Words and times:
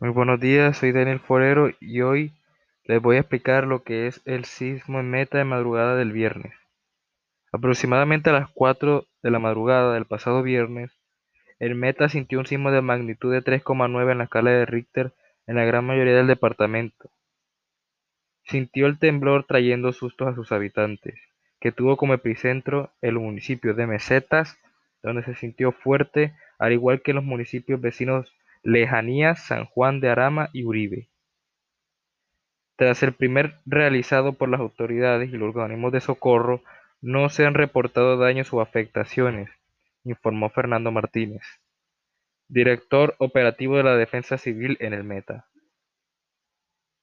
Muy 0.00 0.10
buenos 0.10 0.38
días, 0.38 0.76
soy 0.76 0.92
Daniel 0.92 1.18
Forero 1.18 1.72
y 1.80 2.02
hoy 2.02 2.32
les 2.84 3.02
voy 3.02 3.16
a 3.16 3.20
explicar 3.20 3.66
lo 3.66 3.82
que 3.82 4.06
es 4.06 4.22
el 4.26 4.44
sismo 4.44 5.00
en 5.00 5.10
Meta 5.10 5.38
de 5.38 5.44
madrugada 5.44 5.96
del 5.96 6.12
viernes. 6.12 6.54
Aproximadamente 7.50 8.30
a 8.30 8.34
las 8.34 8.48
4 8.50 9.06
de 9.24 9.30
la 9.32 9.40
madrugada 9.40 9.94
del 9.94 10.04
pasado 10.04 10.44
viernes, 10.44 10.92
el 11.58 11.74
Meta 11.74 12.08
sintió 12.08 12.38
un 12.38 12.46
sismo 12.46 12.70
de 12.70 12.80
magnitud 12.80 13.32
de 13.32 13.42
3,9 13.42 14.12
en 14.12 14.18
la 14.18 14.24
escala 14.24 14.52
de 14.52 14.66
Richter 14.66 15.14
en 15.48 15.56
la 15.56 15.64
gran 15.64 15.84
mayoría 15.84 16.14
del 16.14 16.28
departamento. 16.28 17.10
Sintió 18.44 18.86
el 18.86 19.00
temblor 19.00 19.46
trayendo 19.48 19.92
sustos 19.92 20.28
a 20.28 20.34
sus 20.36 20.52
habitantes, 20.52 21.18
que 21.58 21.72
tuvo 21.72 21.96
como 21.96 22.14
epicentro 22.14 22.92
el 23.02 23.14
municipio 23.14 23.74
de 23.74 23.88
Mesetas, 23.88 24.60
donde 25.02 25.24
se 25.24 25.34
sintió 25.34 25.72
fuerte, 25.72 26.34
al 26.60 26.72
igual 26.72 27.02
que 27.02 27.14
los 27.14 27.24
municipios 27.24 27.80
vecinos 27.80 28.32
Lejanías, 28.62 29.44
San 29.46 29.66
Juan 29.66 30.00
de 30.00 30.10
Arama 30.10 30.50
y 30.52 30.64
Uribe. 30.64 31.08
Tras 32.76 33.02
el 33.02 33.12
primer 33.12 33.58
realizado 33.66 34.34
por 34.34 34.48
las 34.48 34.60
autoridades 34.60 35.32
y 35.32 35.36
los 35.36 35.54
organismos 35.54 35.92
de 35.92 36.00
socorro, 36.00 36.62
no 37.00 37.28
se 37.28 37.44
han 37.44 37.54
reportado 37.54 38.16
daños 38.16 38.52
o 38.52 38.60
afectaciones, 38.60 39.50
informó 40.04 40.50
Fernando 40.50 40.90
Martínez, 40.90 41.42
director 42.48 43.14
operativo 43.18 43.76
de 43.76 43.84
la 43.84 43.96
Defensa 43.96 44.38
Civil 44.38 44.76
en 44.80 44.94
el 44.94 45.04
Meta. 45.04 45.46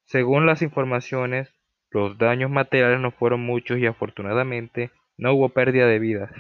Según 0.06 0.46
las 0.46 0.62
informaciones, 0.62 1.54
los 1.92 2.18
daños 2.18 2.52
materiales 2.52 3.00
no 3.00 3.12
fueron 3.12 3.42
muchos 3.42 3.80
y 3.80 3.86
afortunadamente 3.86 4.92
no 5.18 5.34
hubo 5.34 5.50
pérdida 5.50 5.88
de 5.88 6.00
vidas. 6.00 6.32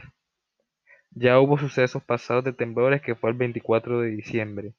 Ya 1.11 1.39
hubo 1.39 1.57
sucesos 1.57 2.03
pasados 2.03 2.43
de 2.43 2.53
temblores 2.53 3.01
que 3.01 3.15
fue 3.15 3.29
el 3.29 3.37
24 3.37 4.01
de 4.01 4.09
diciembre, 4.09 4.73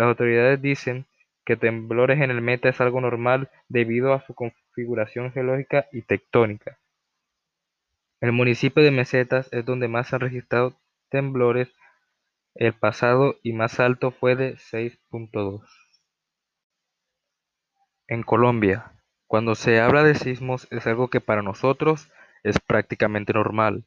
las 0.00 0.08
autoridades 0.08 0.62
dicen 0.62 1.04
que 1.44 1.58
temblores 1.58 2.22
en 2.22 2.30
el 2.30 2.40
Meta 2.40 2.70
es 2.70 2.80
algo 2.80 3.02
normal 3.02 3.50
debido 3.68 4.14
a 4.14 4.22
su 4.22 4.34
configuración 4.34 5.30
geológica 5.30 5.88
y 5.92 6.00
tectónica. 6.00 6.78
El 8.22 8.32
municipio 8.32 8.82
de 8.82 8.92
Mesetas 8.92 9.52
es 9.52 9.66
donde 9.66 9.88
más 9.88 10.08
se 10.08 10.16
han 10.16 10.20
registrado 10.20 10.80
temblores, 11.10 11.68
el 12.54 12.72
pasado 12.72 13.36
y 13.42 13.52
más 13.52 13.78
alto 13.78 14.10
fue 14.10 14.36
de 14.36 14.56
6.2. 14.56 15.66
En 18.08 18.22
Colombia, 18.22 18.92
cuando 19.26 19.54
se 19.54 19.80
habla 19.80 20.02
de 20.02 20.14
sismos 20.14 20.66
es 20.70 20.86
algo 20.86 21.08
que 21.08 21.20
para 21.20 21.42
nosotros 21.42 22.10
es 22.42 22.58
prácticamente 22.58 23.34
normal, 23.34 23.84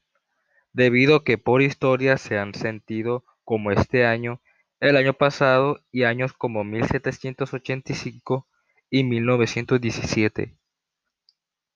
debido 0.73 1.15
a 1.15 1.23
que 1.23 1.39
por 1.39 1.63
historia 1.63 2.17
se 2.17 2.37
han 2.37 2.53
sentido 2.53 3.25
como 3.43 3.71
este 3.71 4.05
año 4.05 4.39
el 4.89 4.97
año 4.97 5.13
pasado 5.13 5.79
y 5.93 6.03
años 6.03 6.33
como 6.33 6.65
1785 6.65 8.47
y 8.89 9.05
1917. 9.05 10.57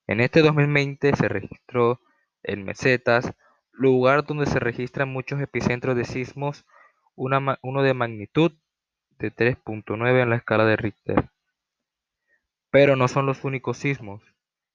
En 0.07 0.19
este 0.19 0.41
2020 0.41 1.15
se 1.15 1.29
registró 1.29 2.01
en 2.43 2.65
Mesetas, 2.65 3.33
lugar 3.71 4.25
donde 4.25 4.45
se 4.45 4.59
registran 4.59 5.07
muchos 5.07 5.39
epicentros 5.39 5.95
de 5.95 6.03
sismos, 6.03 6.65
uno 7.15 7.81
de 7.81 7.93
magnitud 7.93 8.51
de 9.19 9.33
3.9 9.33 10.23
en 10.23 10.29
la 10.29 10.35
escala 10.35 10.65
de 10.65 10.75
Richter. 10.75 11.29
Pero 12.71 12.97
no 12.97 13.07
son 13.07 13.25
los 13.25 13.45
únicos 13.45 13.77
sismos. 13.77 14.21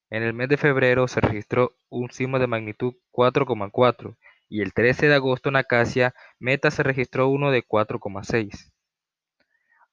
En 0.09 0.23
el 0.23 0.33
mes 0.33 0.49
de 0.49 0.57
febrero 0.57 1.07
se 1.07 1.21
registró 1.21 1.75
un 1.91 2.11
sismo 2.11 2.39
de 2.39 2.47
magnitud 2.47 2.95
4,4 3.13 4.17
y 4.53 4.61
el 4.61 4.75
13 4.75 5.09
de 5.09 5.15
agosto 5.15 5.49
en 5.49 5.57
Acacia, 5.57 6.15
Meta 6.39 6.71
se 6.71 6.83
registró 6.83 7.27
uno 7.29 7.51
de 7.51 7.67
4,6. 7.67 8.71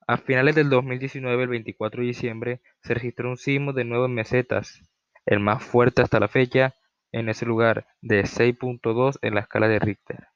A 0.06 0.18
finales 0.18 0.54
del 0.54 0.70
2019, 0.70 1.44
el 1.44 1.50
24 1.50 2.02
de 2.02 2.08
diciembre, 2.08 2.62
se 2.84 2.94
registró 2.94 3.30
un 3.30 3.38
sismo 3.38 3.72
de 3.72 3.86
nuevo 3.86 4.08
en 4.08 4.16
Mesetas, 4.16 4.84
el 5.26 5.40
más 5.40 5.64
fuerte 5.64 6.02
hasta 6.02 6.20
la 6.20 6.28
fecha, 6.28 6.76
en 7.14 7.30
ese 7.30 7.46
lugar, 7.46 7.88
de 8.02 8.24
6.2 8.24 9.18
en 9.22 9.36
la 9.36 9.40
escala 9.40 9.69
de 9.69 9.80
Richter. 9.80 10.28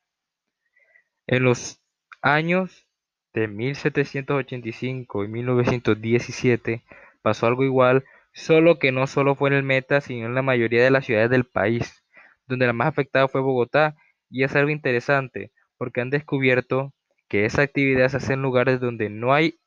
En 1.28 1.44
los 1.44 1.82
años 2.22 2.88
de 3.34 3.50
1785 3.50 5.26
y 5.26 5.28
1917 5.28 6.82
pasó 7.22 7.48
algo 7.48 7.66
igual, 7.66 8.06
solo 8.32 8.80
que 8.80 8.94
no 8.94 9.06
solo 9.06 9.36
fue 9.36 9.50
en 9.50 9.56
el 9.56 9.64
Meta, 9.64 10.00
sino 10.00 10.28
en 10.28 10.34
la 10.34 10.44
mayoría 10.44 10.82
de 10.82 10.92
las 10.92 11.06
ciudades 11.06 11.30
del 11.30 11.44
país, 11.44 12.06
donde 12.48 12.68
la 12.68 12.74
más 12.74 12.88
afectada 12.88 13.28
fue 13.28 13.42
Bogotá 13.42 13.98
y 14.34 14.44
es 14.44 14.56
algo 14.56 14.72
interesante, 14.72 15.52
porque 15.78 16.02
han 16.02 16.10
descubierto 16.10 16.92
que 17.30 17.46
esa 17.46 17.62
actividad 17.62 18.10
se 18.10 18.18
hace 18.18 18.34
en 18.34 18.42
lugares 18.42 18.80
donde 18.80 19.10
no 19.12 19.32
hay 19.32 19.60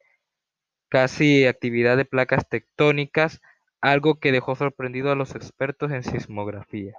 casi 0.89 1.47
actividad 1.47 1.97
de 1.97 2.05
placas 2.05 2.49
tectónicas, 2.49 3.41
algo 3.81 4.19
que 4.19 4.33
dejó 4.33 4.57
sorprendido 4.57 5.13
a 5.13 5.15
los 5.15 5.37
expertos 5.37 5.93
en 5.93 6.03
sismografía. 6.03 6.95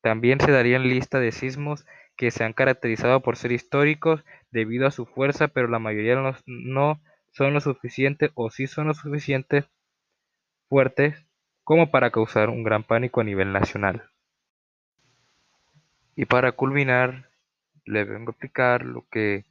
También 0.00 0.40
se 0.40 0.50
darían 0.50 0.84
lista 0.84 1.20
de 1.20 1.30
sismos 1.30 1.84
que 2.16 2.30
se 2.30 2.42
han 2.42 2.54
caracterizado 2.54 3.20
por 3.20 3.36
ser 3.36 3.52
históricos 3.52 4.24
debido 4.50 4.86
a 4.86 4.90
su 4.90 5.04
fuerza, 5.04 5.48
pero 5.48 5.68
la 5.68 5.78
mayoría 5.78 6.16
no, 6.16 6.34
no 6.46 7.02
son 7.32 7.52
lo 7.52 7.60
suficiente 7.60 8.30
o 8.34 8.48
sí 8.48 8.66
son 8.66 8.86
lo 8.86 8.94
suficiente 8.94 9.66
fuertes 10.70 11.26
como 11.64 11.90
para 11.90 12.10
causar 12.10 12.48
un 12.48 12.64
gran 12.64 12.82
pánico 12.82 13.20
a 13.20 13.24
nivel 13.24 13.52
nacional. 13.52 14.08
Y 16.18 16.24
para 16.24 16.50
culminar, 16.50 17.30
le 17.84 18.02
vengo 18.02 18.30
a 18.30 18.32
explicar 18.32 18.84
lo 18.84 19.06
que 19.08 19.44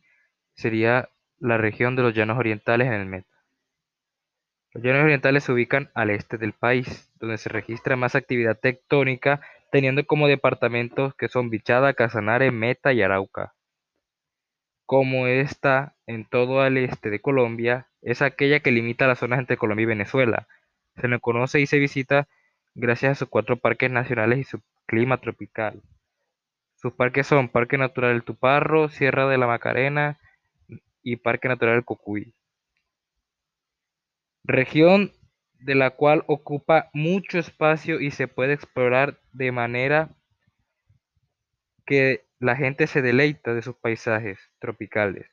sería 0.54 1.08
la 1.40 1.58
región 1.58 1.96
de 1.96 2.02
los 2.02 2.14
llanos 2.14 2.38
orientales 2.38 2.88
en 2.88 2.94
el 2.96 3.06
Meta. 3.06 3.46
Los 4.74 4.84
llanos 4.84 5.04
orientales 5.04 5.46
se 5.46 5.54
ubican 5.54 5.90
al 5.94 6.10
este 6.10 6.38
del 6.38 6.52
país, 6.52 7.10
donde 7.22 7.38
se 7.38 7.48
registra 7.48 7.96
más 7.96 8.16
actividad 8.16 8.60
tectónica, 8.60 9.40
teniendo 9.72 10.06
como 10.06 10.28
departamentos 10.28 11.16
que 11.16 11.30
son 11.30 11.50
Bichada, 11.50 11.94
Casanare, 11.94 12.52
Meta 12.52 12.92
y 12.92 13.02
Arauca. 13.02 13.54
Como 14.86 15.26
está 15.26 15.96
en 16.06 16.26
todo 16.26 16.66
el 16.66 16.76
este 16.76 17.10
de 17.10 17.22
Colombia, 17.22 17.88
es 18.02 18.22
aquella 18.22 18.60
que 18.60 18.74
limita 18.74 19.08
las 19.08 19.20
zonas 19.20 19.40
entre 19.40 19.56
Colombia 19.56 19.84
y 19.84 19.88
Venezuela. 19.96 20.50
Se 20.98 21.08
le 21.08 21.18
conoce 21.22 21.62
y 21.62 21.66
se 21.66 21.80
visita 21.80 22.28
gracias 22.76 23.14
a 23.14 23.16
sus 23.16 23.30
cuatro 23.30 23.56
parques 23.56 23.90
nacionales 23.90 24.40
y 24.40 24.44
su 24.44 24.60
clima 24.86 25.22
tropical. 25.22 25.82
Sus 26.78 26.94
parques 26.94 27.26
son 27.26 27.50
Parque 27.50 27.78
Natural 27.78 28.12
El 28.12 28.24
Tuparro, 28.24 28.90
Sierra 28.90 29.28
de 29.28 29.40
la 29.40 29.48
Macarena 29.48 30.20
y 31.02 31.16
Parque 31.16 31.48
Natural 31.48 31.84
Cocuy. 31.84 32.36
Región 34.44 35.12
de 35.60 35.74
la 35.74 35.90
cual 35.90 36.24
ocupa 36.28 36.90
mucho 36.94 37.40
espacio 37.40 38.00
y 38.00 38.12
se 38.12 38.28
puede 38.28 38.54
explorar 38.54 39.20
de 39.34 39.52
manera 39.52 40.10
que 41.88 42.26
la 42.40 42.56
gente 42.56 42.86
se 42.86 43.02
deleita 43.02 43.56
de 43.56 43.64
sus 43.64 43.76
paisajes 43.76 44.38
tropicales, 44.60 45.26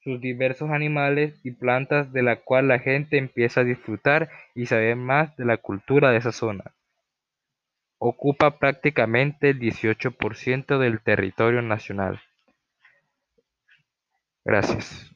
sus 0.00 0.20
diversos 0.20 0.70
animales 0.70 1.38
y 1.44 1.52
plantas 1.52 2.12
de 2.12 2.24
la 2.24 2.36
cual 2.36 2.66
la 2.66 2.80
gente 2.80 3.18
empieza 3.18 3.60
a 3.60 3.64
disfrutar 3.64 4.30
y 4.56 4.66
saber 4.66 4.96
más 4.96 5.36
de 5.36 5.44
la 5.44 5.58
cultura 5.58 6.10
de 6.10 6.18
esa 6.18 6.32
zona. 6.32 6.74
Ocupa 7.98 8.58
prácticamente 8.58 9.50
el 9.50 9.58
18% 9.58 10.78
del 10.78 11.00
territorio 11.02 11.62
nacional. 11.62 12.20
Gracias. 14.44 15.15